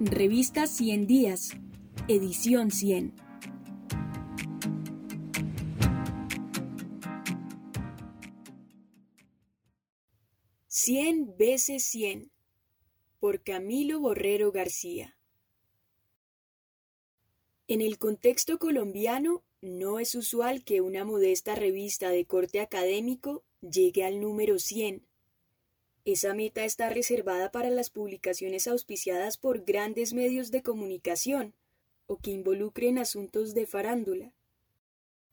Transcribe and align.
Revista 0.00 0.68
100 0.68 1.08
Días, 1.08 1.56
edición 2.06 2.70
100. 2.70 3.16
Cien 10.68 11.36
veces 11.36 11.82
cien 11.82 12.30
por 13.18 13.42
Camilo 13.42 13.98
Borrero 13.98 14.52
García. 14.52 15.16
En 17.66 17.80
el 17.80 17.98
contexto 17.98 18.60
colombiano, 18.60 19.42
no 19.60 19.98
es 19.98 20.14
usual 20.14 20.62
que 20.62 20.80
una 20.80 21.04
modesta 21.04 21.56
revista 21.56 22.10
de 22.10 22.24
corte 22.24 22.60
académico 22.60 23.42
llegue 23.62 24.04
al 24.04 24.20
número 24.20 24.60
100. 24.60 25.07
Esa 26.10 26.32
meta 26.32 26.64
está 26.64 26.88
reservada 26.88 27.50
para 27.50 27.68
las 27.68 27.90
publicaciones 27.90 28.66
auspiciadas 28.66 29.36
por 29.36 29.66
grandes 29.66 30.14
medios 30.14 30.50
de 30.50 30.62
comunicación 30.62 31.52
o 32.06 32.16
que 32.16 32.30
involucren 32.30 32.96
asuntos 32.96 33.52
de 33.52 33.66
farándula. 33.66 34.32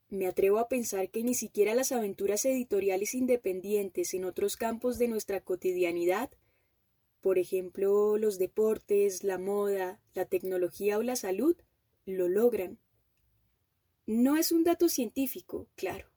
Me 0.09 0.27
atrevo 0.27 0.59
a 0.59 0.67
pensar 0.67 1.09
que 1.09 1.23
ni 1.23 1.33
siquiera 1.33 1.75
las 1.75 1.93
aventuras 1.93 2.43
editoriales 2.43 3.13
independientes 3.13 4.13
en 4.13 4.25
otros 4.25 4.57
campos 4.57 4.97
de 4.97 5.07
nuestra 5.07 5.39
cotidianidad, 5.39 6.29
por 7.21 7.39
ejemplo 7.39 8.17
los 8.17 8.37
deportes, 8.37 9.23
la 9.23 9.37
moda, 9.37 10.01
la 10.13 10.25
tecnología 10.25 10.97
o 10.97 11.03
la 11.03 11.15
salud, 11.15 11.55
lo 12.05 12.27
logran. 12.27 12.79
No 14.07 14.35
es 14.35 14.51
un 14.51 14.65
dato 14.65 14.89
científico, 14.89 15.69
claro. 15.75 16.09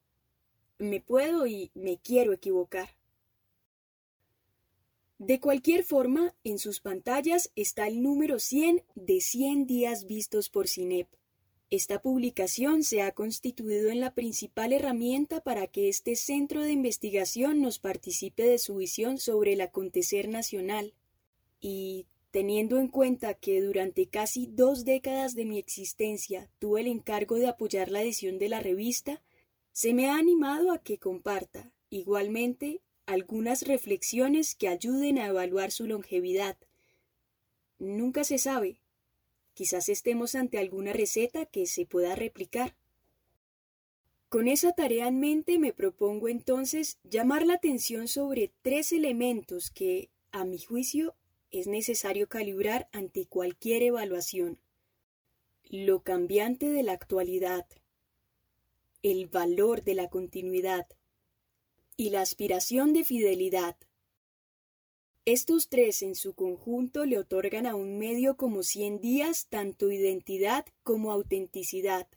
Me 0.78 1.00
puedo 1.00 1.46
y 1.46 1.70
me 1.74 2.00
quiero 2.00 2.32
equivocar. 2.32 2.97
De 5.18 5.40
cualquier 5.40 5.84
forma, 5.84 6.34
en 6.45 6.58
sus 6.58 6.80
pantallas 6.80 7.50
está 7.56 7.86
el 7.86 8.02
número 8.02 8.38
100 8.38 8.84
de 8.94 9.20
100 9.20 9.66
días 9.66 10.06
vistos 10.06 10.48
por 10.48 10.69
CINEP. 10.69 11.08
Esta 11.70 12.00
publicación 12.00 12.83
se 12.83 13.02
ha 13.02 13.12
constituido 13.12 13.91
en 13.91 14.00
la 14.00 14.14
principal 14.14 14.72
herramienta 14.72 15.42
para 15.42 15.66
que 15.66 15.89
este 15.89 16.16
centro 16.16 16.62
de 16.62 16.72
investigación 16.72 17.61
nos 17.61 17.78
participe 17.78 18.44
de 18.44 18.58
su 18.58 18.77
visión 18.77 19.19
sobre 19.19 19.52
el 19.52 19.61
acontecer 19.61 20.28
nacional. 20.28 20.94
Y 21.61 22.06
Teniendo 22.30 22.78
en 22.78 22.89
cuenta 22.89 23.33
que 23.33 23.62
durante 23.62 24.06
casi 24.06 24.46
dos 24.46 24.84
décadas 24.84 25.34
de 25.34 25.46
mi 25.46 25.58
existencia 25.58 26.50
tuve 26.58 26.83
el 26.83 26.86
encargo 26.86 27.36
de 27.36 27.46
apoyar 27.46 27.91
la 27.91 28.02
edición 28.02 28.39
de 28.39 28.50
la 28.50 28.61
revista, 28.61 29.22
se 29.72 29.94
me 29.94 30.08
ha 30.08 30.16
animado 30.16 30.70
a 30.70 30.78
que 30.78 30.98
comparta, 30.98 31.72
igualmente, 31.89 32.83
algunas 33.09 33.62
reflexiones 33.62 34.55
que 34.55 34.69
ayuden 34.69 35.19
a 35.19 35.28
evaluar 35.28 35.70
su 35.70 35.87
longevidad. 35.87 36.59
Nunca 37.78 38.23
se 38.23 38.37
sabe. 38.37 38.83
Quizás 39.55 39.89
estemos 39.89 40.34
ante 40.34 40.59
alguna 40.59 40.92
receta 40.92 41.47
que 41.47 41.64
se 41.64 41.86
pueda 41.86 42.14
replicar. 42.14 42.77
Con 44.29 44.47
esa 44.47 44.73
tarea 44.73 45.09
en 45.09 45.20
mente 45.20 45.59
me 45.59 45.73
propongo 45.73 46.29
entonces 46.29 46.98
llamar 47.03 47.47
la 47.47 47.55
atención 47.55 48.09
sobre 48.09 48.53
tres 48.61 48.92
elementos 48.92 49.70
que, 49.70 50.11
a 50.31 50.45
mi 50.45 50.59
juicio, 50.59 51.14
es 51.51 51.67
necesario 51.67 52.29
calibrar 52.29 52.91
ante 52.92 53.25
cualquier 53.25 53.84
evaluación. 53.84 54.59
Lo 55.64 56.03
cambiante 56.03 56.69
de 56.69 56.83
la 56.83 56.92
actualidad, 56.92 57.67
el 59.03 59.29
valor 59.29 59.83
de 59.83 59.95
la 59.95 60.11
continuidad 60.11 60.86
y 61.98 62.08
la 62.08 62.22
aspiración 62.22 62.94
de 62.94 63.04
fidelidad. 63.04 63.77
Estos 65.27 65.68
tres 65.68 66.00
en 66.00 66.14
su 66.14 66.32
conjunto 66.32 67.05
le 67.05 67.18
otorgan 67.18 67.66
a 67.66 67.74
un 67.74 67.98
medio 67.98 68.38
como 68.38 68.62
cien 68.62 69.02
días 69.02 69.48
tanto 69.50 69.92
identidad 69.92 70.64
como 70.82 71.12
autenticidad. 71.12 72.08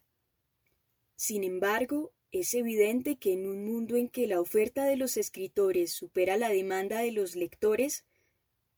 Sin 1.17 1.43
embargo, 1.43 2.13
es 2.31 2.53
evidente 2.53 3.17
que 3.17 3.33
en 3.33 3.45
un 3.45 3.65
mundo 3.65 3.97
en 3.97 4.07
que 4.07 4.27
la 4.27 4.39
oferta 4.39 4.85
de 4.85 4.95
los 4.95 5.17
escritores 5.17 5.91
supera 5.91 6.37
la 6.37 6.47
demanda 6.47 7.01
de 7.01 7.11
los 7.11 7.35
lectores, 7.35 8.05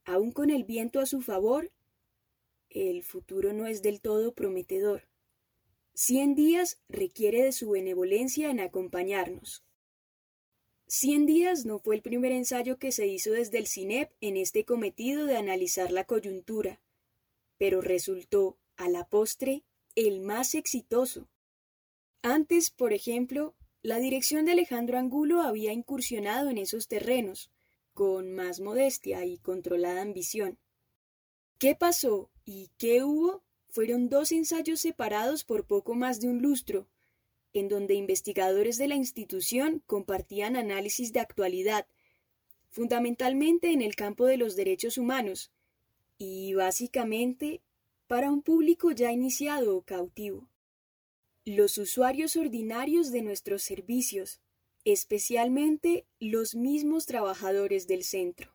Aún 0.06 0.34
con 0.34 0.50
el 0.50 0.66
viento 0.66 1.00
a 1.00 1.06
su 1.06 1.22
favor, 1.22 1.72
el 2.70 3.04
futuro 3.04 3.54
no 3.54 3.68
es 3.68 3.82
del 3.82 4.02
todo 4.02 4.34
prometedor. 4.34 5.08
Cien 5.94 6.36
días 6.36 6.82
requiere 6.90 7.42
de 7.42 7.54
su 7.54 7.70
benevolencia 7.70 8.50
en 8.50 8.60
acompañarnos. 8.60 9.64
Cien 10.96 11.26
días 11.26 11.66
no 11.66 11.80
fue 11.80 11.96
el 11.96 12.04
primer 12.04 12.32
ensayo 12.32 12.78
que 12.78 12.92
se 12.92 13.08
hizo 13.08 13.32
desde 13.32 13.58
el 13.58 13.66
CINEP 13.66 14.12
en 14.22 14.38
este 14.38 14.64
cometido 14.64 15.26
de 15.26 15.38
analizar 15.38 15.92
la 15.92 16.04
coyuntura, 16.04 16.82
pero 17.58 17.82
resultó, 17.82 18.60
a 18.78 18.90
la 18.90 19.04
postre, 19.10 19.64
el 19.96 20.20
más 20.20 20.54
exitoso. 20.54 21.28
Antes, 22.22 22.70
por 22.70 22.94
ejemplo, 22.94 23.56
la 23.82 23.98
dirección 23.98 24.46
de 24.46 24.52
Alejandro 24.52 25.00
Angulo 25.00 25.42
había 25.42 25.74
incursionado 25.74 26.52
en 26.52 26.60
esos 26.60 26.88
terrenos, 26.88 27.50
con 27.96 28.32
más 28.32 28.60
modestia 28.60 29.26
y 29.26 29.40
controlada 29.40 30.04
ambición. 30.04 30.60
¿Qué 31.58 31.74
pasó 31.74 32.30
y 32.46 32.70
qué 32.78 33.04
hubo? 33.04 33.44
Fueron 33.68 34.10
dos 34.10 34.32
ensayos 34.32 34.82
separados 34.82 35.44
por 35.44 35.66
poco 35.66 35.96
más 35.96 36.22
de 36.22 36.28
un 36.28 36.44
lustro, 36.44 36.88
en 37.54 37.68
donde 37.68 37.94
investigadores 37.94 38.78
de 38.78 38.88
la 38.88 38.96
institución 38.96 39.84
compartían 39.86 40.56
análisis 40.56 41.14
de 41.14 41.20
actualidad, 41.20 41.86
fundamentalmente 42.70 43.72
en 43.72 43.82
el 43.82 43.96
campo 43.96 44.26
de 44.26 44.38
los 44.38 44.56
derechos 44.56 44.98
humanos, 44.98 45.52
y 46.18 46.54
básicamente 46.54 47.62
para 48.08 48.32
un 48.32 48.42
público 48.42 48.92
ya 48.92 49.12
iniciado 49.12 49.78
o 49.78 49.82
cautivo. 49.82 50.50
Los 51.46 51.78
usuarios 51.78 52.36
ordinarios 52.36 53.12
de 53.12 53.22
nuestros 53.22 53.64
servicios, 53.64 54.40
especialmente 54.86 56.06
los 56.20 56.56
mismos 56.56 57.06
trabajadores 57.06 57.88
del 57.88 58.04
centro. 58.04 58.54